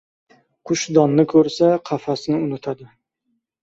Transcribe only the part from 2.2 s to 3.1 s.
unutadi.